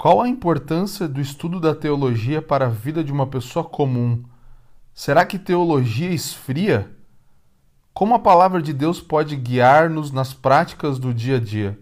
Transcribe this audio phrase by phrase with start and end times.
[0.00, 4.24] Qual a importância do estudo da teologia para a vida de uma pessoa comum?
[4.94, 6.90] Será que teologia esfria?
[7.92, 11.78] Como a palavra de Deus pode guiar-nos nas práticas do dia a dia?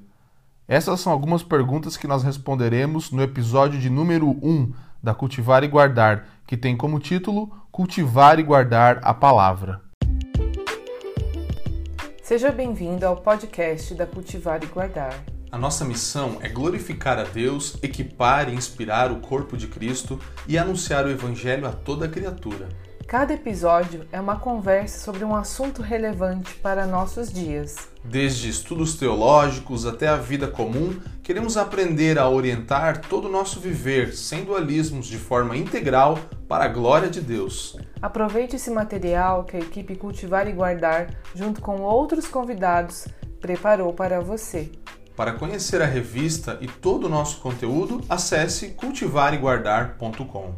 [0.66, 5.68] Essas são algumas perguntas que nós responderemos no episódio de número 1 da Cultivar e
[5.68, 9.80] Guardar, que tem como título Cultivar e Guardar a Palavra.
[12.20, 15.37] Seja bem-vindo ao podcast da Cultivar e Guardar.
[15.50, 20.58] A nossa missão é glorificar a Deus, equipar e inspirar o corpo de Cristo e
[20.58, 22.68] anunciar o Evangelho a toda criatura.
[23.06, 27.88] Cada episódio é uma conversa sobre um assunto relevante para nossos dias.
[28.04, 34.12] Desde estudos teológicos até a vida comum, queremos aprender a orientar todo o nosso viver
[34.14, 37.78] sem dualismos de forma integral para a glória de Deus.
[38.02, 43.08] Aproveite esse material que a equipe Cultivar e Guardar, junto com outros convidados,
[43.40, 44.70] preparou para você.
[45.18, 50.52] Para conhecer a revista e todo o nosso conteúdo, acesse cultivareguardar.com.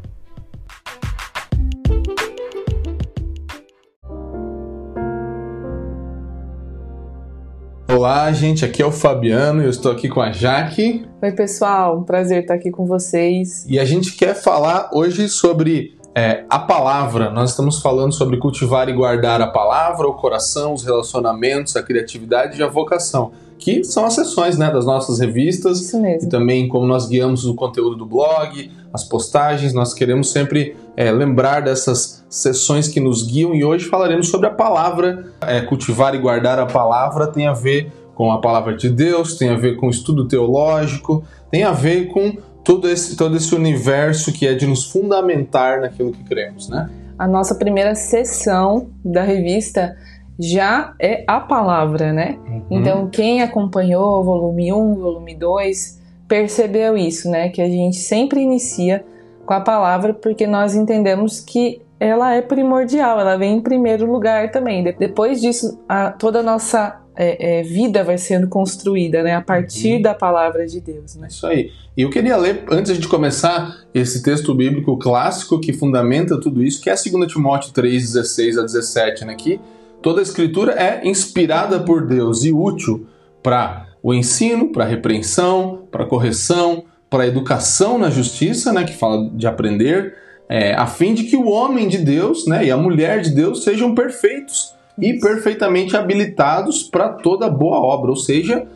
[7.91, 11.08] Olá, gente, aqui é o Fabiano, eu estou aqui com a Jaque.
[11.22, 13.64] Oi, pessoal, um prazer estar aqui com vocês.
[13.67, 17.30] E a gente quer falar hoje sobre é, a palavra.
[17.30, 22.61] Nós estamos falando sobre cultivar e guardar a palavra, o coração, os relacionamentos, a criatividade
[22.61, 26.27] e a vocação que são as sessões né, das nossas revistas Isso mesmo.
[26.27, 29.75] e também como nós guiamos o conteúdo do blog, as postagens.
[29.75, 34.50] Nós queremos sempre é, lembrar dessas sessões que nos guiam e hoje falaremos sobre a
[34.50, 35.27] palavra.
[35.42, 39.50] É, cultivar e guardar a palavra tem a ver com a palavra de Deus, tem
[39.50, 44.33] a ver com o estudo teológico, tem a ver com todo esse, todo esse universo
[44.33, 46.89] que é de nos fundamentar naquilo que cremos, né?
[47.19, 49.95] A nossa primeira sessão da revista
[50.41, 52.38] já é a palavra, né?
[52.46, 52.64] Uhum.
[52.70, 57.50] Então, quem acompanhou o volume 1, volume 2, percebeu isso, né?
[57.50, 59.05] Que a gente sempre inicia
[59.44, 64.50] com a palavra porque nós entendemos que ela é primordial, ela vem em primeiro lugar
[64.50, 64.83] também.
[64.98, 69.34] Depois disso, a, toda a nossa é, é, vida vai sendo construída, né?
[69.34, 70.02] A partir uhum.
[70.02, 71.29] da palavra de Deus, né?
[71.29, 71.70] Isso aí.
[71.95, 76.80] E eu queria ler, antes de começar, esse texto bíblico clássico que fundamenta tudo isso,
[76.80, 79.34] que é 2 Timóteo 3, 16 a 17, né?
[79.34, 79.61] Que
[80.02, 83.06] Toda a escritura é inspirada por Deus e útil
[83.42, 88.84] para o ensino, para a repreensão, para a correção, para a educação na justiça, né,
[88.84, 90.14] que fala de aprender,
[90.48, 93.62] é, a fim de que o homem de Deus né, e a mulher de Deus
[93.62, 98.11] sejam perfeitos e perfeitamente habilitados para toda boa obra.
[98.11, 98.67] Ou seja,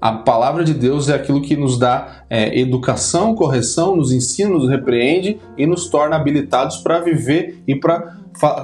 [0.00, 4.68] a palavra de Deus é aquilo que nos dá é, educação, correção, nos ensina, nos
[4.68, 8.16] repreende e nos torna habilitados para viver e para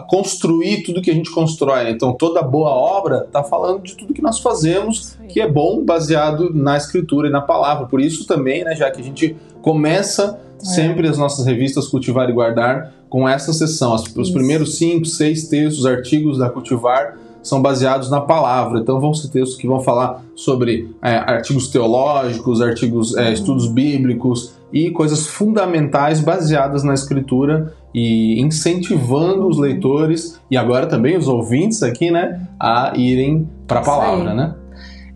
[0.09, 1.85] construir tudo que a gente constrói.
[1.85, 1.91] Né?
[1.91, 6.55] Então, toda boa obra está falando de tudo que nós fazemos, que é bom, baseado
[6.55, 7.87] na escritura e na palavra.
[7.87, 10.65] Por isso também, né, já que a gente começa é.
[10.65, 13.95] sempre as nossas revistas Cultivar e Guardar com essa sessão.
[13.95, 18.81] Os primeiros cinco, seis textos, artigos da Cultivar são baseados na palavra.
[18.81, 24.57] Então vão ser textos que vão falar sobre é, artigos teológicos, artigos, é, estudos bíblicos
[24.73, 31.83] e coisas fundamentais baseadas na escritura e incentivando os leitores e agora também os ouvintes
[31.83, 34.55] aqui, né, a irem para a palavra, né?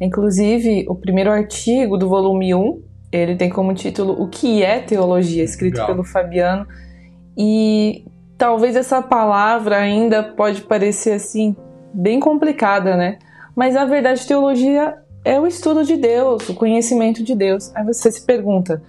[0.01, 5.45] Inclusive, o primeiro artigo do volume 1, ele tem como título O que é teologia,
[5.45, 5.89] escrito Legal.
[5.89, 6.67] pelo Fabiano.
[7.37, 8.05] E
[8.39, 11.55] talvez essa palavra ainda pode parecer assim
[11.93, 13.19] bem complicada, né?
[13.55, 17.71] Mas na verdade, teologia é o estudo de Deus, o conhecimento de Deus.
[17.75, 18.83] Aí você se pergunta: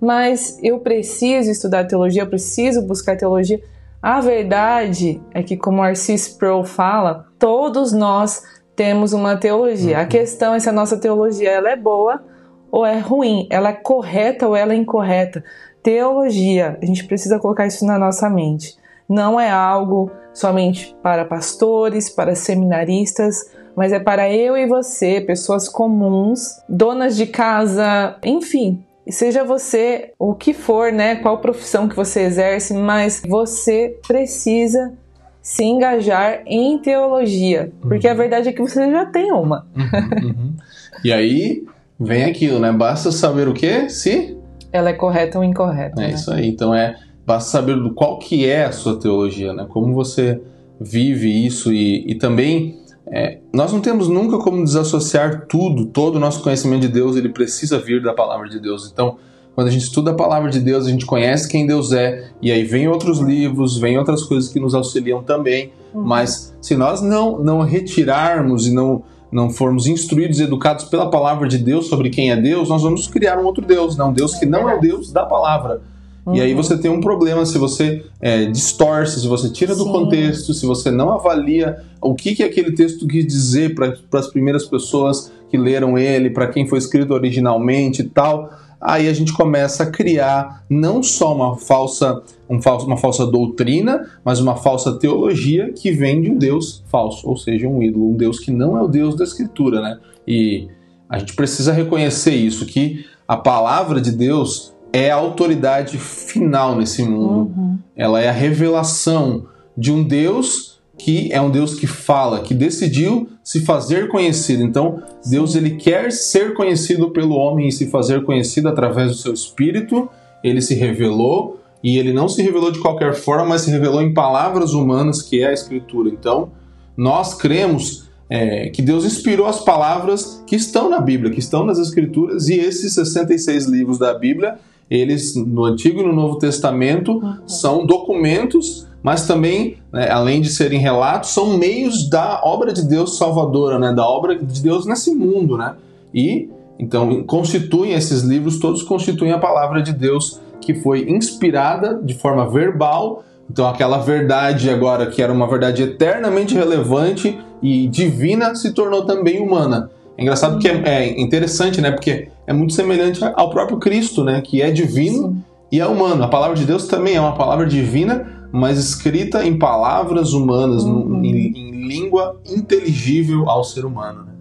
[0.00, 3.60] mas eu preciso estudar teologia, eu preciso buscar teologia.
[4.00, 8.42] A verdade é que, como Arcis Sproul fala, todos nós
[8.76, 9.96] temos uma teologia.
[9.96, 10.02] Uhum.
[10.02, 12.22] A questão é se a nossa teologia ela é boa
[12.70, 15.42] ou é ruim, ela é correta ou ela é incorreta.
[15.82, 18.77] Teologia, a gente precisa colocar isso na nossa mente.
[19.08, 25.68] Não é algo somente para pastores, para seminaristas, mas é para eu e você, pessoas
[25.68, 32.22] comuns, donas de casa, enfim, seja você o que for, né, qual profissão que você
[32.22, 34.92] exerce, mas você precisa
[35.40, 38.16] se engajar em teologia, porque a uhum.
[38.18, 39.66] verdade é que você já tem uma.
[39.74, 40.56] Uhum, uhum.
[41.04, 41.64] E aí
[41.98, 42.70] vem aquilo, né?
[42.72, 43.88] Basta saber o que?
[43.88, 44.36] Se
[44.72, 46.02] ela é correta ou incorreta.
[46.02, 46.14] É né?
[46.14, 46.48] isso aí.
[46.48, 46.96] Então é
[47.28, 49.66] basta saber do qual que é a sua teologia, né?
[49.68, 50.40] Como você
[50.80, 56.18] vive isso e, e também é, nós não temos nunca como desassociar tudo, todo o
[56.18, 58.90] nosso conhecimento de Deus, ele precisa vir da palavra de Deus.
[58.90, 59.18] Então,
[59.54, 62.50] quando a gente estuda a palavra de Deus, a gente conhece quem Deus é, e
[62.50, 65.70] aí vem outros livros, vem outras coisas que nos auxiliam também.
[65.92, 66.04] Uhum.
[66.04, 71.46] Mas se nós não, não retirarmos e não não formos instruídos e educados pela palavra
[71.46, 74.34] de Deus sobre quem é Deus, nós vamos criar um outro Deus, não, um Deus
[74.36, 75.82] que não é o Deus da palavra.
[76.26, 76.34] Uhum.
[76.34, 76.62] E aí uhum.
[76.62, 79.92] você tem um problema se você é, distorce, se você tira do Sim.
[79.92, 84.66] contexto, se você não avalia o que, que aquele texto quis dizer para as primeiras
[84.66, 88.50] pessoas que leram ele, para quem foi escrito originalmente e tal.
[88.80, 94.08] Aí a gente começa a criar não só uma falsa, um falso, uma falsa doutrina,
[94.24, 98.16] mas uma falsa teologia que vem de um Deus falso, ou seja, um ídolo, um
[98.16, 99.98] Deus que não é o Deus da Escritura, né?
[100.26, 100.68] E
[101.08, 107.02] a gente precisa reconhecer isso, que a palavra de Deus é a autoridade final nesse
[107.02, 107.52] mundo.
[107.56, 107.78] Uhum.
[107.96, 109.46] Ela é a revelação
[109.76, 114.64] de um Deus que é um Deus que fala, que decidiu se fazer conhecido.
[114.64, 119.32] Então, Deus ele quer ser conhecido pelo homem e se fazer conhecido através do seu
[119.32, 120.08] espírito.
[120.42, 124.12] Ele se revelou e ele não se revelou de qualquer forma, mas se revelou em
[124.12, 126.10] palavras humanas, que é a escritura.
[126.10, 126.50] Então,
[126.96, 131.78] nós cremos é, que Deus inspirou as palavras que estão na Bíblia, que estão nas
[131.78, 134.58] Escrituras, e esses 66 livros da Bíblia
[134.90, 140.80] eles no Antigo e no Novo Testamento são documentos, mas também, né, além de serem
[140.80, 145.56] relatos, são meios da obra de Deus salvadora, né, da obra de Deus nesse mundo,
[145.56, 145.74] né?
[146.14, 146.48] E
[146.78, 152.48] então constituem esses livros, todos constituem a palavra de Deus que foi inspirada de forma
[152.48, 153.24] verbal.
[153.50, 159.40] Então aquela verdade agora que era uma verdade eternamente relevante e divina se tornou também
[159.40, 159.90] humana.
[160.18, 161.92] É engraçado que é, é, interessante, né?
[161.92, 164.40] Porque é muito semelhante ao próprio Cristo, né?
[164.40, 165.44] Que é divino Sim.
[165.70, 166.24] e é humano.
[166.24, 171.24] A palavra de Deus também é uma palavra divina, mas escrita em palavras humanas, uhum.
[171.24, 174.24] em, em, língua inteligível ao ser humano.
[174.24, 174.32] Né?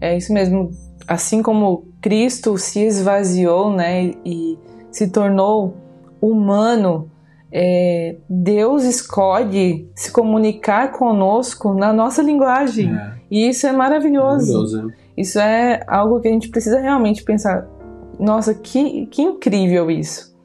[0.00, 0.70] É isso mesmo.
[1.06, 4.14] Assim como Cristo se esvaziou, né?
[4.26, 4.58] E
[4.90, 5.76] se tornou
[6.20, 7.08] humano.
[7.50, 12.94] É, Deus escolhe se comunicar conosco na nossa linguagem.
[12.94, 13.12] É.
[13.30, 14.52] E isso é maravilhoso.
[14.52, 15.20] maravilhoso é.
[15.20, 17.66] Isso é algo que a gente precisa realmente pensar.
[18.18, 20.36] Nossa, que, que incrível isso.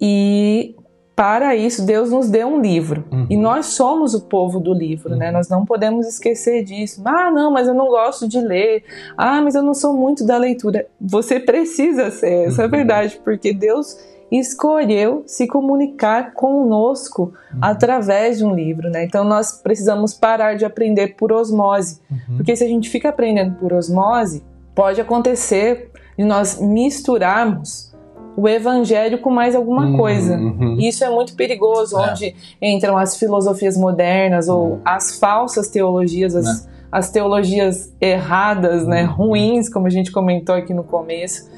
[0.00, 0.76] E
[1.16, 3.04] para isso, Deus nos deu um livro.
[3.10, 3.26] Uhum.
[3.30, 5.14] E nós somos o povo do livro, né?
[5.14, 5.20] uhum.
[5.20, 5.30] né?
[5.30, 7.00] Nós não podemos esquecer disso.
[7.06, 8.84] Ah, não, mas eu não gosto de ler.
[9.16, 10.86] Ah, mas eu não sou muito da leitura.
[11.00, 12.74] Você precisa ser, essa é uhum.
[12.74, 13.96] é verdade, porque Deus
[14.30, 17.58] escolheu se comunicar conosco uhum.
[17.60, 19.04] através de um livro, né?
[19.04, 22.36] Então nós precisamos parar de aprender por osmose, uhum.
[22.36, 24.42] porque se a gente fica aprendendo por osmose,
[24.74, 27.94] pode acontecer de nós misturarmos
[28.36, 29.96] o evangelho com mais alguma uhum.
[29.96, 30.36] coisa.
[30.36, 30.76] Uhum.
[30.78, 32.10] E isso é muito perigoso, é.
[32.10, 34.80] onde entram as filosofias modernas ou uhum.
[34.84, 36.68] as falsas teologias, as, é.
[36.92, 39.28] as teologias erradas, né, uhum.
[39.28, 41.48] ruins, como a gente comentou aqui no começo.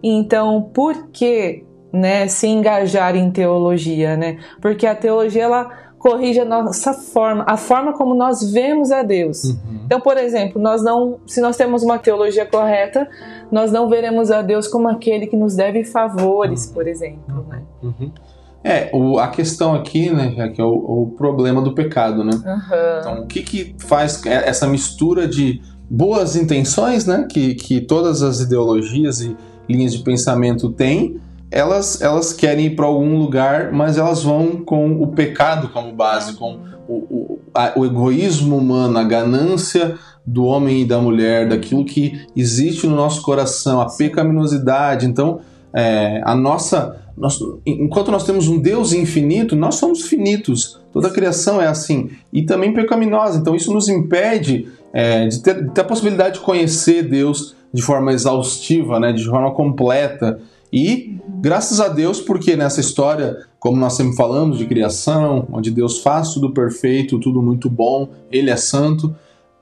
[0.00, 4.38] Então, por que né, se engajar em teologia, né?
[4.60, 9.44] Porque a teologia ela corrige a nossa forma, a forma como nós vemos a Deus.
[9.44, 9.80] Uhum.
[9.84, 13.08] Então, por exemplo, nós não, se nós temos uma teologia correta,
[13.50, 16.74] nós não veremos a Deus como aquele que nos deve favores, uhum.
[16.74, 17.62] por exemplo, né?
[17.82, 18.12] Uhum.
[18.62, 22.32] É, o, a questão aqui, né, é que é o, o problema do pecado, né?
[23.00, 28.40] Então, o que que faz essa mistura de boas intenções, né, que, que todas as
[28.40, 29.36] ideologias e
[29.68, 31.20] linhas de pensamento têm,
[31.50, 36.34] elas, elas querem ir para algum lugar, mas elas vão com o pecado como base,
[36.34, 39.96] com o, o, a, o egoísmo humano, a ganância
[40.26, 45.06] do homem e da mulher, daquilo que existe no nosso coração, a pecaminosidade.
[45.06, 45.40] Então,
[45.72, 46.96] é, a nossa.
[47.16, 50.78] Nós, enquanto nós temos um Deus infinito, nós somos finitos.
[50.92, 52.10] Toda a criação é assim.
[52.32, 53.38] E também pecaminosa.
[53.38, 57.82] Então, isso nos impede é, de, ter, de ter a possibilidade de conhecer Deus de
[57.82, 60.38] forma exaustiva, né, de forma completa.
[60.72, 65.98] E graças a Deus, porque nessa história, como nós sempre falamos de criação, onde Deus
[65.98, 69.14] faz tudo perfeito, tudo muito bom, Ele é santo.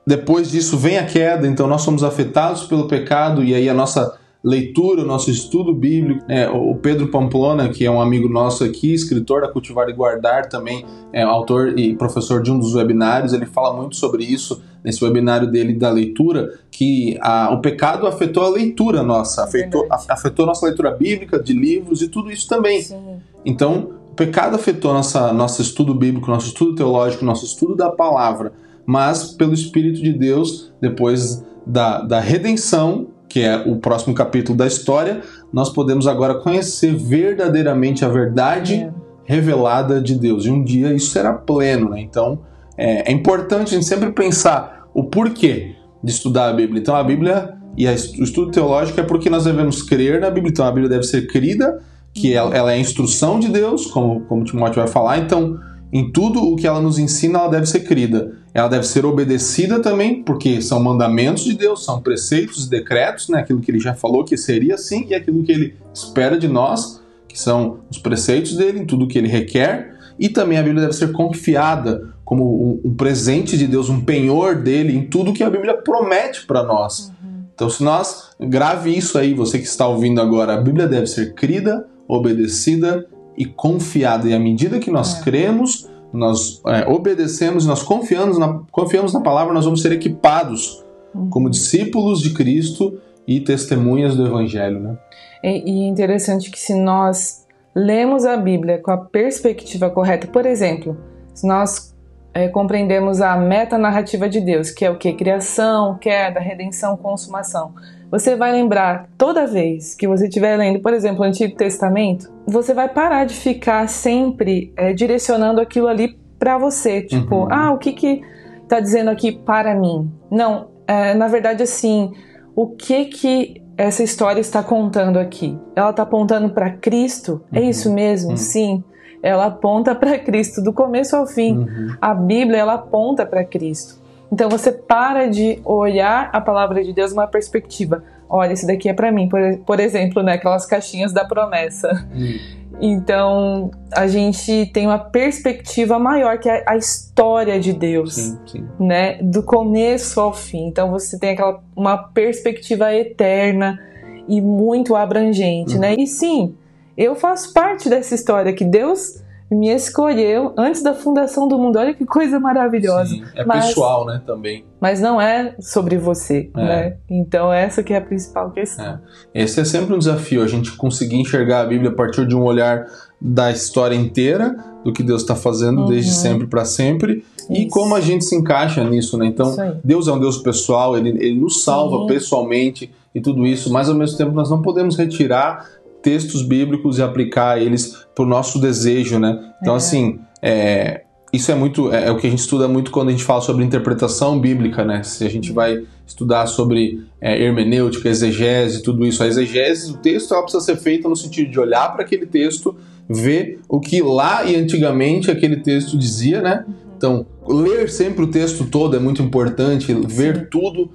[0.05, 4.16] Depois disso vem a queda, então nós somos afetados pelo pecado e aí a nossa
[4.43, 6.23] leitura, o nosso estudo bíblico.
[6.27, 10.47] É, o Pedro Pamplona, que é um amigo nosso aqui, escritor da Cultivar e Guardar,
[10.47, 15.03] também é autor e professor de um dos webinários, ele fala muito sobre isso nesse
[15.03, 20.43] webinário dele da leitura, que a, o pecado afetou a leitura nossa, afetou, a, afetou
[20.43, 22.81] a nossa leitura bíblica, de livros e tudo isso também.
[22.81, 23.17] Sim.
[23.45, 28.53] Então, o pecado afetou nossa, nosso estudo bíblico, nosso estudo teológico, nosso estudo da palavra,
[28.85, 34.65] mas pelo Espírito de Deus, depois da, da redenção, que é o próximo capítulo da
[34.65, 38.91] história, nós podemos agora conhecer verdadeiramente a verdade é.
[39.25, 40.45] revelada de Deus.
[40.45, 42.01] E um dia isso será pleno, né?
[42.01, 42.39] Então
[42.77, 46.79] é, é, importante a gente sempre pensar o porquê de estudar a Bíblia.
[46.79, 50.51] Então a Bíblia e o estudo teológico é porque nós devemos crer na Bíblia.
[50.51, 51.79] Então a Bíblia deve ser crida,
[52.13, 55.19] que ela, ela é a instrução de Deus, como, como Timóteo vai falar.
[55.19, 55.59] Então
[55.91, 58.33] em tudo o que ela nos ensina, ela deve ser crida.
[58.59, 63.39] Ela deve ser obedecida também, porque são mandamentos de Deus, são preceitos e decretos, né?
[63.39, 66.99] aquilo que ele já falou que seria assim e aquilo que ele espera de nós,
[67.27, 69.95] que são os preceitos dele, em tudo que ele requer.
[70.17, 74.97] E também a Bíblia deve ser confiada como um, presente de Deus, um penhor dele
[74.97, 77.09] em tudo que a Bíblia promete para nós.
[77.23, 77.43] Uhum.
[77.53, 81.35] Então, se nós grave isso aí, você que está ouvindo agora, a Bíblia deve ser
[81.35, 83.05] crida, obedecida
[83.37, 84.27] e confiada.
[84.27, 85.23] E à medida que nós é.
[85.23, 90.83] cremos, nós é, obedecemos, nós confiamos na, confiamos na palavra, nós vamos ser equipados
[91.13, 91.29] uhum.
[91.29, 94.79] como discípulos de Cristo e testemunhas do Evangelho.
[94.79, 94.97] Né?
[95.43, 97.45] E, é interessante que se nós
[97.75, 100.97] lemos a Bíblia com a perspectiva correta, por exemplo,
[101.33, 101.95] se nós
[102.33, 105.11] é, compreendemos a metanarrativa de Deus, que é o que?
[105.13, 107.73] Criação, queda, redenção, consumação.
[108.09, 112.73] Você vai lembrar toda vez que você estiver lendo, por exemplo, o Antigo Testamento, você
[112.73, 117.01] vai parar de ficar sempre é, direcionando aquilo ali para você.
[117.01, 117.47] Tipo, uhum.
[117.51, 118.21] ah, o que que
[118.67, 120.09] tá dizendo aqui para mim?
[120.31, 122.13] Não, é, na verdade, assim,
[122.55, 125.59] o que que essa história está contando aqui?
[125.75, 127.41] Ela está apontando para Cristo?
[127.51, 127.65] É uhum.
[127.65, 128.31] É isso mesmo?
[128.31, 128.37] Uhum.
[128.37, 128.83] Sim.
[129.21, 131.57] Ela aponta para Cristo do começo ao fim.
[131.57, 131.95] Uhum.
[131.99, 134.06] A Bíblia ela aponta para Cristo.
[134.31, 138.03] Então você para de olhar a palavra de Deus numa perspectiva.
[138.29, 142.05] Olha, esse daqui é para mim, por, por, exemplo, né, aquelas caixinhas da promessa.
[142.13, 142.57] Hum.
[142.79, 148.67] Então a gente tem uma perspectiva maior que é a história de Deus, sim, sim.
[148.79, 150.67] né, do começo ao fim.
[150.67, 153.79] Então você tem aquela uma perspectiva eterna
[154.27, 155.93] e muito abrangente, né?
[155.93, 156.01] Uhum.
[156.01, 156.55] E sim,
[156.97, 161.79] eu faço parte dessa história que Deus me escolheu antes da fundação do mundo.
[161.79, 163.11] Olha que coisa maravilhosa.
[163.11, 164.65] Sim, é mas, pessoal, né, também.
[164.79, 166.63] Mas não é sobre você, é.
[166.63, 166.97] né?
[167.09, 168.99] Então essa que é a principal questão.
[169.33, 169.43] É.
[169.43, 172.43] Esse é sempre um desafio, a gente conseguir enxergar a Bíblia a partir de um
[172.43, 172.85] olhar
[173.19, 175.87] da história inteira, do que Deus está fazendo uhum.
[175.87, 177.25] desde sempre para sempre.
[177.37, 177.53] Isso.
[177.53, 179.25] E como a gente se encaixa nisso, né?
[179.25, 182.07] Então, Deus é um Deus pessoal, ele, ele nos salva Sim.
[182.07, 185.67] pessoalmente e tudo isso, mas ao mesmo tempo nós não podemos retirar
[186.01, 189.53] textos bíblicos e aplicar eles para o nosso desejo, né?
[189.61, 189.77] Então, é.
[189.77, 193.11] assim, é, isso é muito é, é, o que a gente estuda muito quando a
[193.11, 195.03] gente fala sobre interpretação bíblica, né?
[195.03, 200.33] Se a gente vai estudar sobre é, hermenêutica, exegese, tudo isso, a exegese do texto
[200.33, 202.75] ela precisa ser feita no sentido de olhar para aquele texto,
[203.09, 206.65] ver o que lá e antigamente aquele texto dizia, né?
[206.95, 210.89] Então, ler sempre o texto todo é muito importante, ver tudo,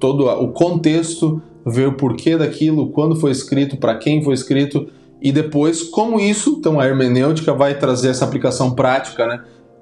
[0.00, 4.88] todo o contexto ver o porquê daquilo, quando foi escrito, para quem foi escrito
[5.24, 9.40] e depois como isso, então a hermenêutica vai trazer essa aplicação prática, né?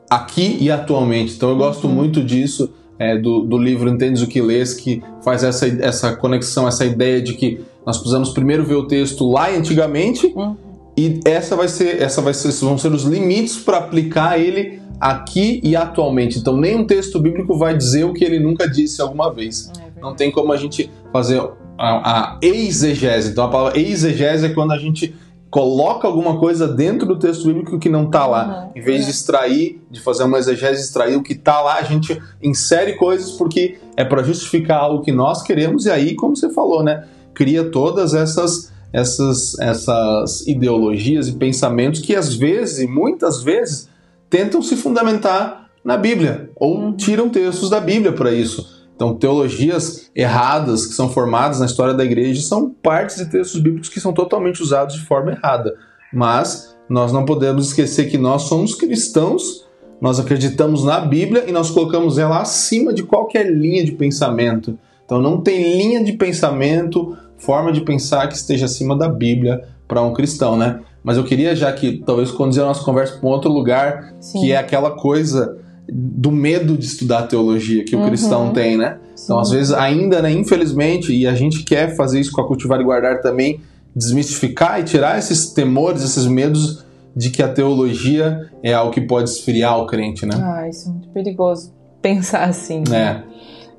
[0.09, 1.35] Aqui e atualmente.
[1.35, 1.95] Então eu gosto uhum.
[1.95, 6.69] muito disso é, do, do, livro Entendes o que Lês, que faz essa, essa conexão,
[6.69, 10.57] essa ideia de que nós precisamos primeiro ver o texto lá e antigamente uhum.
[10.97, 14.81] e essa vai ser, essa vai ser, esses vão ser os limites para aplicar ele
[15.01, 16.39] aqui e atualmente.
[16.39, 19.73] Então nenhum texto bíblico vai dizer o que ele nunca disse alguma vez.
[19.77, 21.43] É Não tem como a gente fazer
[21.83, 23.31] a, a exegese.
[23.31, 25.15] Então a palavra exegese é quando a gente
[25.51, 28.71] coloca alguma coisa dentro do texto bíblico que não está lá.
[28.75, 28.81] Uhum.
[28.81, 32.23] Em vez de extrair, de fazer uma exegese, extrair o que está lá, a gente
[32.41, 36.85] insere coisas porque é para justificar algo que nós queremos e aí, como você falou,
[36.85, 43.89] né, cria todas essas essas essas ideologias e pensamentos que às vezes, muitas vezes,
[44.31, 46.93] tentam se fundamentar na Bíblia ou uhum.
[46.93, 48.82] tiram textos da Bíblia para isso.
[49.03, 53.89] Então, teologias erradas que são formadas na história da igreja são partes de textos bíblicos
[53.89, 55.75] que são totalmente usados de forma errada.
[56.13, 59.67] Mas nós não podemos esquecer que nós somos cristãos,
[60.01, 64.79] nós acreditamos na Bíblia e nós colocamos ela acima de qualquer linha de pensamento.
[65.05, 70.01] Então, não tem linha de pensamento, forma de pensar que esteja acima da Bíblia para
[70.01, 70.79] um cristão, né?
[71.03, 74.43] Mas eu queria já que talvez conduzir a nossa conversa para um outro lugar, Sim.
[74.43, 75.59] que é aquela coisa
[75.89, 78.07] do medo de estudar teologia que o uhum.
[78.07, 78.99] cristão tem, né?
[79.23, 82.81] Então, às vezes, ainda, né, infelizmente, e a gente quer fazer isso com a Cultivar
[82.81, 83.61] e Guardar também,
[83.95, 86.85] desmistificar e tirar esses temores, esses medos
[87.15, 90.35] de que a teologia é algo que pode esfriar o crente, né?
[90.35, 92.83] Ah, isso é muito perigoso pensar assim.
[92.93, 93.23] É.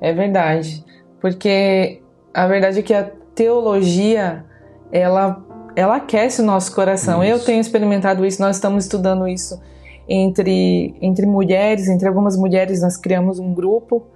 [0.00, 0.84] É verdade.
[1.20, 2.00] Porque
[2.32, 4.44] a verdade é que a teologia,
[4.92, 5.42] ela,
[5.74, 7.22] ela aquece o nosso coração.
[7.22, 7.32] Isso.
[7.32, 9.60] Eu tenho experimentado isso, nós estamos estudando isso
[10.08, 14.06] entre, entre mulheres, entre algumas mulheres nós criamos um grupo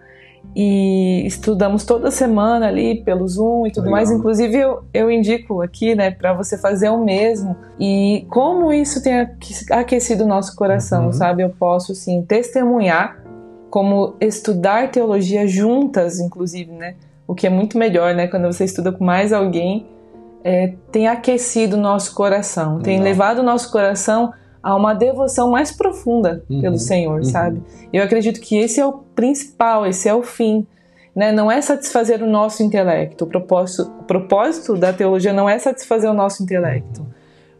[0.54, 3.96] e estudamos toda semana ali pelo Zoom e tudo Legal.
[3.98, 4.10] mais.
[4.10, 9.28] Inclusive eu, eu indico aqui, né, para você fazer o mesmo e como isso tem
[9.70, 11.12] aquecido o nosso coração, uhum.
[11.12, 11.42] sabe?
[11.42, 13.22] Eu posso sim testemunhar
[13.70, 16.94] como estudar teologia juntas, inclusive, né?
[17.26, 18.26] O que é muito melhor, né?
[18.26, 19.86] Quando você estuda com mais alguém,
[20.42, 22.82] é, tem aquecido o nosso coração, Legal.
[22.82, 24.32] tem levado o nosso coração
[24.68, 27.24] a uma devoção mais profunda uhum, pelo Senhor, uhum.
[27.24, 27.62] sabe?
[27.90, 30.66] Eu acredito que esse é o principal, esse é o fim.
[31.16, 31.32] Né?
[31.32, 33.24] Não é satisfazer o nosso intelecto.
[33.24, 37.06] O propósito, o propósito da teologia não é satisfazer o nosso intelecto,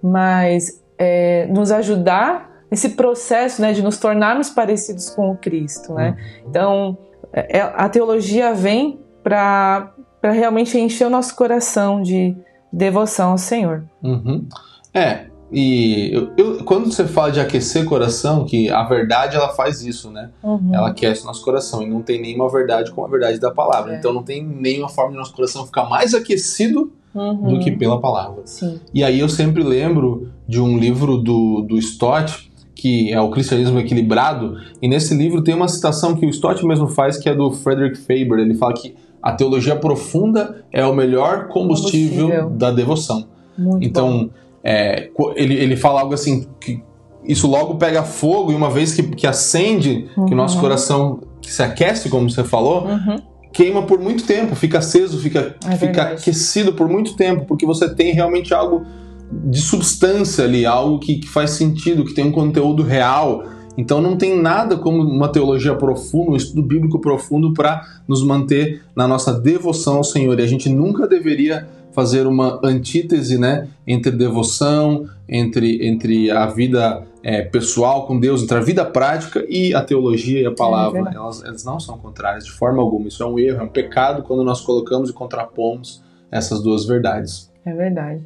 [0.02, 5.94] mas é nos ajudar nesse processo né, de nos tornarmos parecidos com o Cristo.
[5.94, 6.10] Né?
[6.10, 6.50] Uhum.
[6.50, 6.98] Então,
[7.32, 12.36] é, é, a teologia vem para realmente encher o nosso coração de
[12.70, 13.84] devoção ao Senhor.
[14.02, 14.46] Uhum.
[14.92, 19.82] É, e eu, eu, quando você fala de aquecer coração, que a verdade ela faz
[19.82, 20.30] isso, né?
[20.42, 20.70] Uhum.
[20.72, 23.94] Ela aquece nosso coração e não tem nenhuma verdade como a verdade da palavra.
[23.94, 23.98] É.
[23.98, 27.54] Então não tem nenhuma forma de nosso coração ficar mais aquecido uhum.
[27.54, 28.42] do que pela palavra.
[28.44, 28.78] Sim.
[28.92, 33.78] E aí eu sempre lembro de um livro do, do Stott, que é o Cristianismo
[33.78, 37.50] Equilibrado, e nesse livro tem uma citação que o Stott mesmo faz, que é do
[37.52, 38.38] Frederick Faber.
[38.38, 42.50] Ele fala que a teologia profunda é o melhor combustível, combustível.
[42.50, 43.26] da devoção.
[43.56, 44.24] Muito então.
[44.24, 46.82] Bom é, ele, ele fala algo assim que
[47.24, 50.26] isso logo pega fogo e uma vez que, que acende, uhum.
[50.26, 50.60] que o nosso uhum.
[50.60, 53.16] coração se aquece, como você falou, uhum.
[53.50, 57.88] queima por muito tempo, fica aceso, fica, é fica aquecido por muito tempo, porque você
[57.94, 58.84] tem realmente algo
[59.32, 63.44] de substância ali, algo que, que faz sentido, que tem um conteúdo real.
[63.74, 68.82] Então não tem nada como uma teologia profunda, um estudo bíblico profundo para nos manter
[68.94, 70.38] na nossa devoção ao Senhor.
[70.38, 77.04] E a gente nunca deveria fazer uma antítese né, entre devoção, entre, entre a vida
[77.22, 81.10] é, pessoal com Deus, entre a vida prática e a teologia e a palavra.
[81.10, 83.08] É elas, elas não são contrárias de forma alguma.
[83.08, 87.50] Isso é um erro, é um pecado quando nós colocamos e contrapomos essas duas verdades.
[87.64, 88.22] É verdade.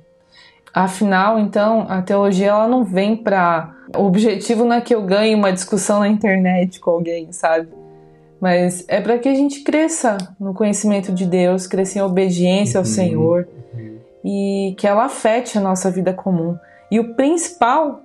[0.74, 3.74] Afinal, então, a teologia ela não vem para.
[3.96, 7.68] O objetivo não é que eu ganhe uma discussão na internet com alguém, sabe?
[8.42, 12.84] Mas é para que a gente cresça no conhecimento de Deus, cresça em obediência ao
[12.84, 13.98] uhum, Senhor uhum.
[14.24, 16.56] e que ela afete a nossa vida comum.
[16.90, 18.02] E o principal,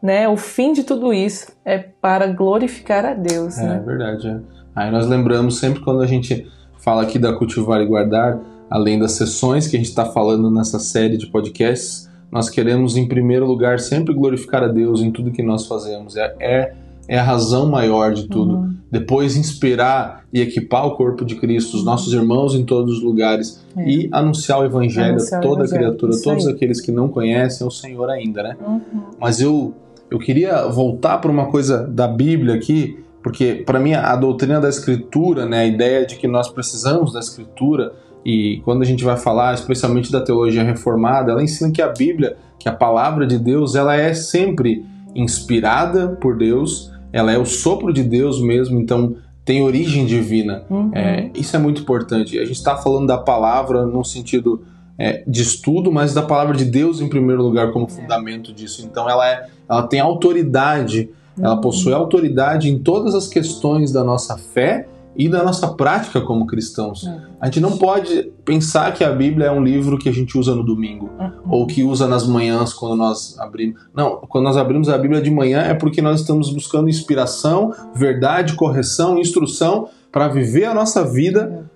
[0.00, 3.58] né, o fim de tudo isso é para glorificar a Deus.
[3.58, 3.82] É né?
[3.84, 4.28] verdade.
[4.28, 4.38] É.
[4.76, 8.38] Aí nós lembramos sempre quando a gente fala aqui da Cultivar e Guardar,
[8.70, 13.08] além das sessões que a gente está falando nessa série de podcasts, nós queremos em
[13.08, 16.16] primeiro lugar sempre glorificar a Deus em tudo que nós fazemos.
[16.16, 16.74] É, é
[17.08, 18.54] é a razão maior de tudo.
[18.54, 18.74] Uhum.
[18.90, 23.64] Depois inspirar e equipar o corpo de Cristo, os nossos irmãos em todos os lugares
[23.76, 23.88] é.
[23.88, 25.80] e anunciar o evangelho anunciar a toda evangelho.
[25.80, 26.52] criatura, Isso todos aí.
[26.52, 28.56] aqueles que não conhecem o Senhor ainda, né?
[28.66, 28.80] Uhum.
[29.20, 29.74] Mas eu
[30.10, 34.68] eu queria voltar para uma coisa da Bíblia aqui, porque para mim a doutrina da
[34.68, 37.92] escritura, né, a ideia de que nós precisamos da escritura
[38.24, 42.36] e quando a gente vai falar especialmente da teologia reformada, ela ensina que a Bíblia,
[42.58, 47.92] que a palavra de Deus, ela é sempre inspirada por Deus, ela é o sopro
[47.92, 50.64] de Deus mesmo, então tem origem divina.
[50.68, 50.90] Uhum.
[50.92, 52.36] É, isso é muito importante.
[52.40, 54.64] A gente está falando da palavra no sentido
[54.98, 58.84] é, de estudo, mas da palavra de Deus em primeiro lugar como fundamento disso.
[58.84, 61.44] Então ela, é, ela tem autoridade, uhum.
[61.44, 66.46] ela possui autoridade em todas as questões da nossa fé e da nossa prática como
[66.46, 67.04] cristãos.
[67.04, 67.20] Uhum.
[67.40, 70.54] A gente não pode pensar que a Bíblia é um livro que a gente usa
[70.54, 71.32] no domingo uhum.
[71.48, 73.80] ou que usa nas manhãs quando nós abrimos.
[73.94, 78.54] Não, quando nós abrimos a Bíblia de manhã é porque nós estamos buscando inspiração, verdade,
[78.54, 81.70] correção, instrução para viver a nossa vida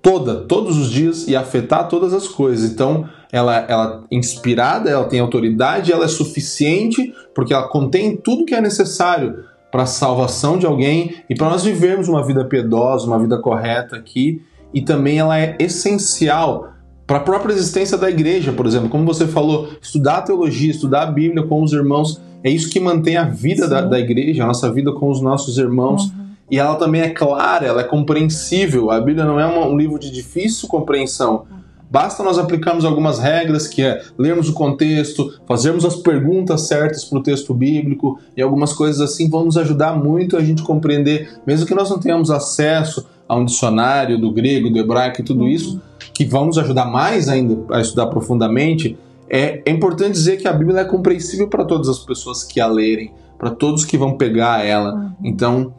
[0.00, 2.70] toda, todos os dias e afetar todas as coisas.
[2.70, 8.44] Então, ela, ela é inspirada, ela tem autoridade, ela é suficiente porque ela contém tudo
[8.44, 9.44] que é necessário
[9.76, 13.94] para a salvação de alguém e para nós vivermos uma vida piedosa, uma vida correta
[13.94, 14.40] aqui.
[14.72, 16.70] E também ela é essencial
[17.06, 18.88] para a própria existência da igreja, por exemplo.
[18.88, 22.80] Como você falou, estudar a teologia, estudar a Bíblia com os irmãos, é isso que
[22.80, 26.04] mantém a vida da, da, igreja, a nossa vida com os nossos irmãos.
[26.04, 26.26] Uhum.
[26.50, 28.90] E ela também é clara, ela é compreensível.
[28.90, 31.44] A Bíblia não é uma, um livro de difícil compreensão.
[31.90, 37.18] Basta nós aplicarmos algumas regras, que é lermos o contexto, fazermos as perguntas certas para
[37.18, 41.66] o texto bíblico e algumas coisas assim vão nos ajudar muito a gente compreender, mesmo
[41.66, 45.48] que nós não tenhamos acesso a um dicionário do grego, do hebraico e tudo uhum.
[45.48, 45.80] isso,
[46.12, 48.96] que vão nos ajudar mais ainda a estudar profundamente.
[49.28, 52.66] É, é importante dizer que a Bíblia é compreensível para todas as pessoas que a
[52.66, 54.94] lerem, para todos que vão pegar ela.
[54.94, 55.10] Uhum.
[55.24, 55.74] Então,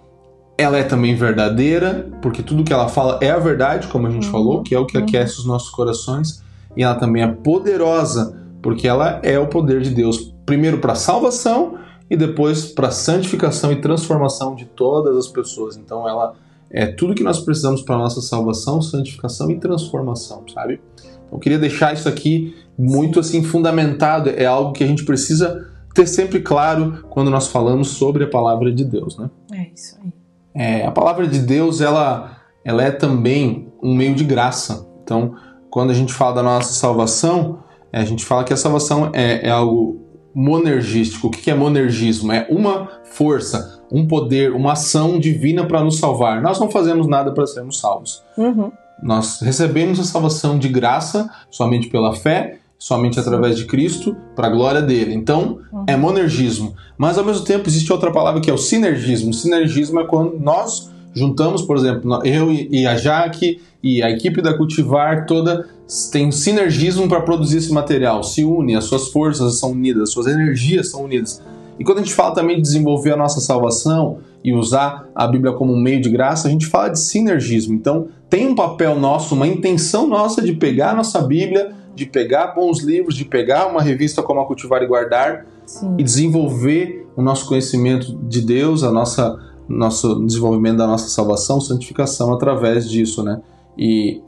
[0.57, 4.25] ela é também verdadeira, porque tudo que ela fala é a verdade, como a gente
[4.25, 4.31] uhum.
[4.31, 5.03] falou, que é o que uhum.
[5.03, 6.41] aquece os nossos corações,
[6.75, 11.77] e ela também é poderosa, porque ela é o poder de Deus, primeiro para salvação
[12.09, 15.77] e depois para santificação e transformação de todas as pessoas.
[15.77, 16.33] Então ela
[16.69, 20.81] é tudo que nós precisamos para nossa salvação, santificação e transformação, sabe?
[20.95, 25.67] Então, eu queria deixar isso aqui muito assim fundamentado, é algo que a gente precisa
[25.93, 29.29] ter sempre claro quando nós falamos sobre a palavra de Deus, né?
[29.51, 30.16] É isso aí.
[30.57, 34.87] É, a palavra de Deus ela, ela é também um meio de graça.
[35.03, 35.35] Então,
[35.69, 37.59] quando a gente fala da nossa salvação,
[37.93, 40.01] é, a gente fala que a salvação é, é algo
[40.33, 41.27] monergístico.
[41.27, 42.31] O que é monergismo?
[42.31, 46.41] É uma força, um poder, uma ação divina para nos salvar.
[46.41, 48.23] Nós não fazemos nada para sermos salvos.
[48.37, 48.71] Uhum.
[49.01, 54.49] Nós recebemos a salvação de graça somente pela fé, somente através de Cristo, para a
[54.49, 55.13] glória dele.
[55.13, 55.83] Então, uhum.
[55.87, 56.75] é monergismo.
[56.97, 59.33] Mas ao mesmo tempo existe outra palavra que é o sinergismo.
[59.33, 64.55] Sinergismo é quando nós juntamos, por exemplo, eu e a Jaque e a equipe da
[64.55, 65.67] Cultivar toda
[66.11, 70.27] tem sinergismo para produzir esse material, se une, as suas forças são unidas, as suas
[70.27, 71.41] energias são unidas.
[71.79, 75.53] E quando a gente fala também de desenvolver a nossa salvação e usar a Bíblia
[75.53, 77.73] como um meio de graça, a gente fala de sinergismo.
[77.73, 82.53] Então, tem um papel nosso, uma intenção nossa de pegar a nossa Bíblia, de pegar
[82.53, 85.95] bons livros, de pegar uma revista como a Cultivar e Guardar Sim.
[85.97, 89.35] e desenvolver o nosso conhecimento de Deus, a nossa
[89.67, 93.41] nosso desenvolvimento da nossa salvação, santificação através disso, né?
[93.77, 94.21] E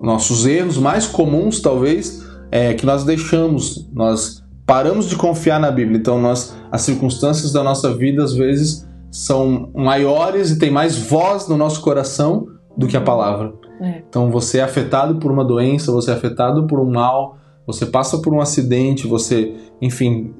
[0.00, 5.98] nossos erros mais comuns, talvez, é que nós deixamos, nós paramos de confiar na Bíblia.
[5.98, 11.46] Então, nós, as circunstâncias da nossa vida, às vezes, são maiores e tem mais voz
[11.46, 13.54] no nosso coração do que a palavra.
[13.80, 14.02] É.
[14.08, 18.18] Então, você é afetado por uma doença, você é afetado por um mal, você passa
[18.18, 20.34] por um acidente, você, enfim,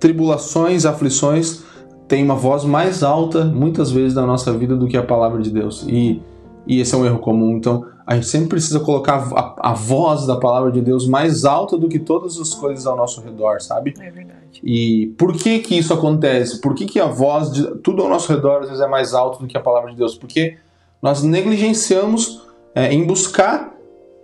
[0.00, 1.62] tribulações, aflições,
[2.08, 5.50] tem uma voz mais alta, muitas vezes, na nossa vida do que a palavra de
[5.50, 5.84] Deus.
[5.88, 6.22] E,
[6.66, 7.56] e esse é um erro comum.
[7.56, 11.76] Então, a gente sempre precisa colocar a, a, voz da palavra de Deus mais alta
[11.76, 13.94] do que todas as coisas ao nosso redor, sabe?
[13.98, 14.60] É verdade.
[14.62, 16.60] E por que que isso acontece?
[16.60, 19.40] Por que que a voz de tudo ao nosso redor às vezes é mais alta
[19.40, 20.16] do que a palavra de Deus?
[20.16, 20.56] Porque
[21.02, 22.42] nós negligenciamos
[22.74, 23.74] é, em buscar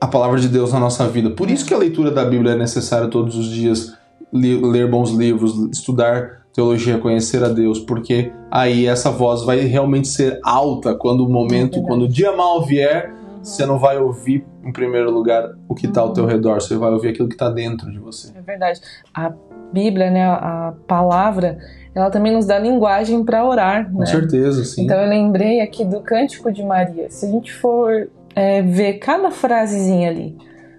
[0.00, 1.30] a palavra de Deus na nossa vida.
[1.30, 3.96] Por isso que a leitura da Bíblia é necessária todos os dias,
[4.32, 10.38] ler bons livros, estudar teologia, conhecer a Deus, porque aí essa voz vai realmente ser
[10.44, 14.72] alta quando o momento, é quando o dia mal vier, você não vai ouvir, em
[14.72, 17.90] primeiro lugar, o que está ao teu redor, você vai ouvir aquilo que está dentro
[17.90, 18.32] de você.
[18.36, 18.80] É verdade.
[19.14, 19.32] A
[19.72, 21.58] Bíblia, né, a palavra,
[21.94, 23.90] ela também nos dá linguagem para orar.
[23.90, 24.06] Com né?
[24.06, 24.84] certeza, sim.
[24.84, 27.10] Então eu lembrei aqui do Cântico de Maria.
[27.10, 30.36] Se a gente for é, ver cada frasezinha ali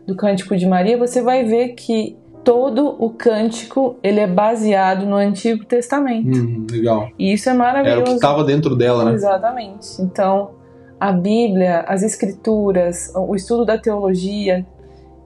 [0.07, 5.15] do Cântico de Maria, você vai ver que todo o cântico ele é baseado no
[5.15, 6.37] Antigo Testamento.
[6.37, 7.07] Hum, legal.
[7.17, 8.01] E isso é maravilhoso.
[8.01, 9.13] Era o que estava dentro dela, né?
[9.13, 10.01] Exatamente.
[10.01, 10.51] Então,
[10.99, 14.65] a Bíblia, as Escrituras, o estudo da teologia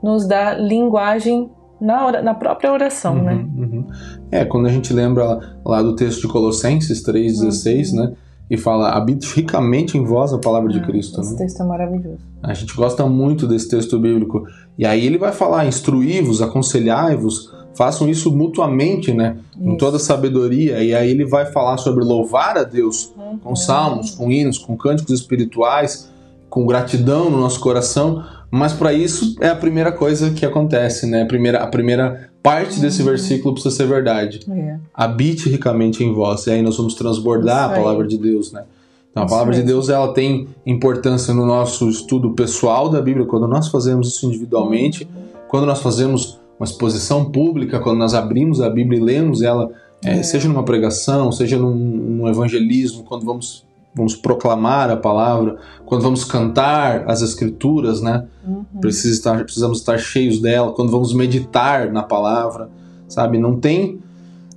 [0.01, 3.33] nos dá linguagem na, na própria oração, uhum, né?
[3.33, 3.87] Uhum.
[4.31, 7.95] É, quando a gente lembra lá do texto de Colossenses 3,16, uhum.
[7.95, 8.13] né?
[8.49, 11.19] E fala, habite ricamente em vós a palavra de ah, Cristo.
[11.19, 11.37] Esse né?
[11.37, 12.19] texto é maravilhoso.
[12.41, 14.45] A gente gosta muito desse texto bíblico.
[14.77, 19.37] E aí ele vai falar, instruí-vos, aconselhai-vos, façam isso mutuamente, né?
[19.51, 19.63] Isso.
[19.63, 20.81] Com toda sabedoria.
[20.81, 23.37] E aí ele vai falar sobre louvar a Deus uhum.
[23.37, 26.09] com salmos, com hinos, com cânticos espirituais,
[26.49, 28.23] com gratidão no nosso coração.
[28.49, 31.23] Mas para isso é a primeira coisa que acontece, né?
[31.23, 33.07] A primeira, a primeira parte desse uhum.
[33.07, 34.39] versículo precisa ser verdade.
[34.49, 34.77] É.
[34.93, 36.47] Habite ricamente em vós.
[36.47, 38.63] E aí nós vamos transbordar a palavra de Deus, né?
[39.11, 43.47] Então, a palavra de Deus ela tem importância no nosso estudo pessoal da Bíblia, quando
[43.47, 45.21] nós fazemos isso individualmente, uhum.
[45.47, 49.71] quando nós fazemos uma exposição pública, quando nós abrimos a Bíblia e lemos ela,
[50.03, 50.23] é, é.
[50.23, 53.65] seja numa pregação, seja num, num, evangelismo, quando vamos,
[53.97, 58.25] vamos proclamar a palavra, quando vamos cantar as escrituras, né?
[58.45, 58.63] Uhum.
[58.79, 62.69] Precisa estar, precisamos estar cheios dela, quando vamos meditar na palavra,
[63.07, 63.39] sabe?
[63.39, 63.99] Não tem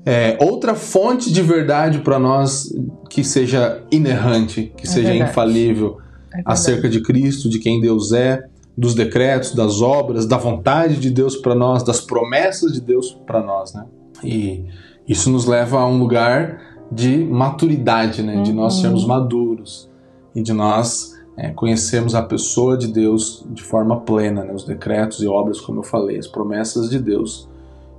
[0.05, 2.73] é, outra fonte de verdade para nós
[3.09, 5.31] que seja inerrante, que é seja verdade.
[5.31, 5.99] infalível
[6.35, 8.45] é acerca de Cristo, de quem Deus é,
[8.77, 13.43] dos decretos, das obras, da vontade de Deus para nós, das promessas de Deus para
[13.43, 13.85] nós, né?
[14.23, 14.65] E
[15.09, 18.43] isso nos leva a um lugar de maturidade, né?
[18.43, 18.81] De nós uhum.
[18.83, 19.91] sermos maduros
[20.35, 24.53] e de nós é, conhecermos a pessoa de Deus de forma plena, né?
[24.53, 27.49] Os decretos e obras, como eu falei, as promessas de Deus.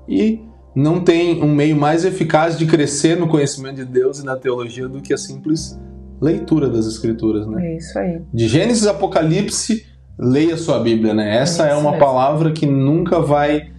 [0.07, 0.41] E
[0.75, 4.87] não tem um meio mais eficaz de crescer no conhecimento de Deus e na teologia
[4.87, 5.79] do que a simples
[6.21, 7.73] leitura das Escrituras, né?
[7.73, 8.21] É isso aí.
[8.33, 9.85] De Gênesis a Apocalipse
[10.17, 11.37] leia sua Bíblia, né?
[11.37, 12.05] Essa é, é uma mesmo.
[12.05, 13.71] palavra que nunca vai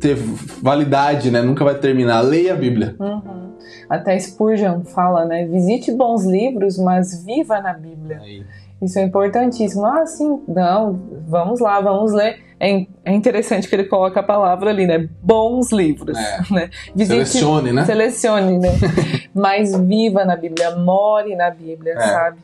[0.00, 0.16] ter
[0.62, 1.42] validade, né?
[1.42, 2.22] Nunca vai terminar.
[2.22, 2.96] Leia a Bíblia.
[2.98, 3.43] Uhum.
[3.88, 5.44] Até Spurgeon fala, né?
[5.46, 8.20] Visite bons livros, mas viva na Bíblia.
[8.22, 8.44] Aí.
[8.82, 9.84] Isso é importantíssimo.
[9.86, 12.38] Ah, sim, não, vamos lá, vamos ler.
[12.60, 15.08] É, é interessante que ele coloca a palavra ali, né?
[15.22, 16.16] Bons livros.
[16.16, 16.34] É.
[16.54, 16.70] Né?
[16.94, 17.84] Visite, selecione, né?
[17.84, 18.68] Selecione, né?
[19.34, 22.00] mas viva na Bíblia, more na Bíblia, é.
[22.00, 22.38] sabe?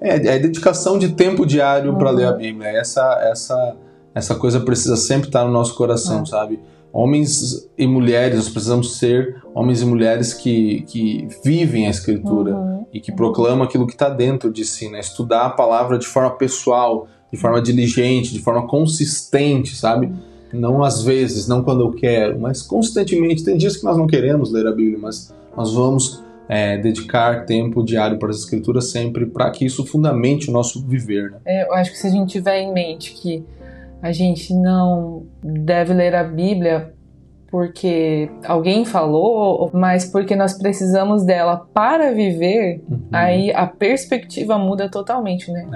[0.00, 1.98] É, é dedicação de tempo diário uhum.
[1.98, 2.68] para ler a Bíblia.
[2.68, 3.76] Essa, essa,
[4.14, 6.26] essa coisa precisa sempre estar no nosso coração, uhum.
[6.26, 6.60] sabe?
[6.92, 12.86] Homens e mulheres, nós precisamos ser homens e mulheres que, que vivem a Escritura uhum.
[12.92, 15.00] e que proclamam aquilo que está dentro de si, né?
[15.00, 20.12] Estudar a palavra de forma pessoal, de forma diligente, de forma consistente, sabe?
[20.52, 23.44] Não às vezes, não quando eu quero, mas constantemente.
[23.44, 27.84] Tem dias que nós não queremos ler a Bíblia, mas nós vamos é, dedicar tempo
[27.84, 31.30] diário para as Escrituras sempre para que isso fundamente o nosso viver.
[31.30, 31.38] Né?
[31.44, 33.44] É, eu acho que se a gente tiver em mente que
[34.02, 36.92] a gente não deve ler a Bíblia
[37.50, 43.00] porque alguém falou, mas porque nós precisamos dela para viver, uhum.
[43.10, 45.66] aí a perspectiva muda totalmente, né?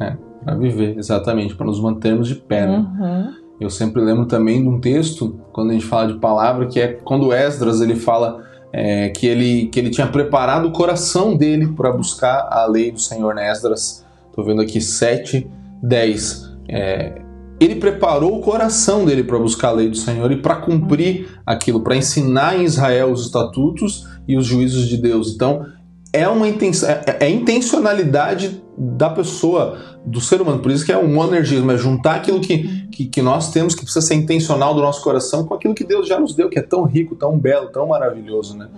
[0.00, 2.66] É, é para viver, exatamente, para nos mantermos de pé.
[2.66, 2.76] Né?
[2.76, 3.34] Uhum.
[3.60, 6.88] Eu sempre lembro também de um texto, quando a gente fala de palavra, que é
[6.88, 11.92] quando Esdras ele fala é, que, ele, que ele tinha preparado o coração dele para
[11.92, 13.48] buscar a lei do Senhor, né?
[13.48, 15.48] Esdras, estou vendo aqui 7,
[15.80, 16.52] 10.
[16.68, 17.21] É,
[17.64, 21.82] ele preparou o coração dele para buscar a lei do Senhor e para cumprir aquilo,
[21.82, 25.34] para ensinar em Israel os estatutos e os juízos de Deus.
[25.34, 25.66] Então,
[26.12, 30.60] é uma intenção, é, é intencionalidade da pessoa, do ser humano.
[30.60, 33.82] Por isso que é um monergismo, é juntar aquilo que, que, que, nós temos, que
[33.82, 36.62] precisa ser intencional do nosso coração, com aquilo que Deus já nos deu, que é
[36.62, 38.68] tão rico, tão belo, tão maravilhoso, né?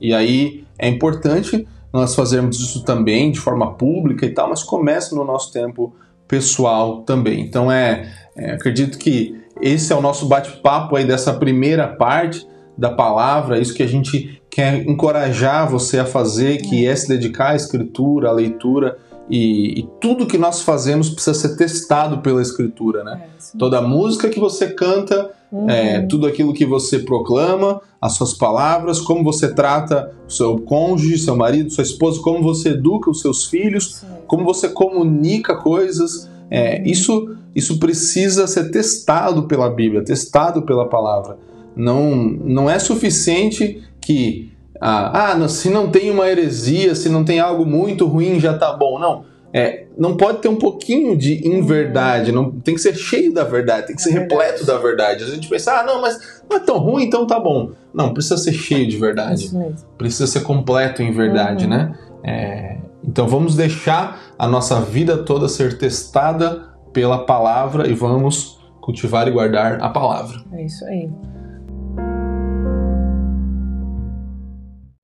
[0.00, 5.14] E aí é importante nós fazermos isso também de forma pública e tal, mas começa
[5.14, 5.94] no nosso tempo
[6.26, 7.40] pessoal também.
[7.40, 12.90] Então é, é acredito que esse é o nosso bate-papo aí dessa primeira parte da
[12.90, 17.56] palavra, isso que a gente quer encorajar você a fazer, que é se dedicar à
[17.56, 18.96] escritura, à leitura,
[19.28, 23.22] e, e, tudo que nós fazemos precisa ser testado pela escritura, né?
[23.24, 25.70] É, Toda música que você canta, uhum.
[25.70, 31.16] é, tudo aquilo que você proclama, as suas palavras, como você trata o seu cônjuge,
[31.16, 34.06] seu marido, sua esposa, como você educa os seus filhos, Sim.
[34.26, 41.38] Como você comunica coisas, é, isso, isso precisa ser testado pela Bíblia, testado pela palavra.
[41.76, 47.40] Não, não é suficiente que ah, ah, se não tem uma heresia, se não tem
[47.40, 48.98] algo muito ruim, já tá bom.
[48.98, 49.24] Não.
[49.56, 53.86] É, não pode ter um pouquinho de inverdade, não tem que ser cheio da verdade,
[53.86, 55.22] tem que ser é repleto da verdade.
[55.22, 57.70] A gente pensa, ah, não, mas não é tão ruim, então tá bom.
[57.94, 59.48] Não, precisa ser cheio de verdade.
[59.96, 61.70] Precisa ser completo em verdade, uhum.
[61.70, 61.94] né?
[62.24, 69.28] É, então vamos deixar a nossa vida toda ser testada pela palavra e vamos cultivar
[69.28, 70.42] e guardar a palavra.
[70.52, 71.10] É isso aí.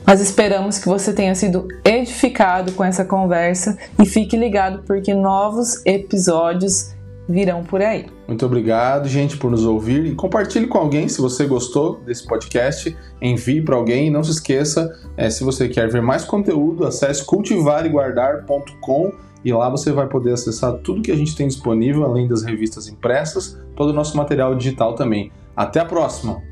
[0.07, 5.85] Nós esperamos que você tenha sido edificado com essa conversa e fique ligado porque novos
[5.87, 6.95] episódios
[7.31, 8.07] virão por aí.
[8.27, 12.97] Muito obrigado, gente, por nos ouvir e compartilhe com alguém se você gostou desse podcast.
[13.23, 17.25] Envie para alguém e não se esqueça, é, se você quer ver mais conteúdo, acesse
[17.25, 19.13] cultivareguardar.com
[19.45, 22.89] e lá você vai poder acessar tudo que a gente tem disponível, além das revistas
[22.89, 25.33] impressas, todo o nosso material digital também.
[25.57, 26.50] Até a próxima!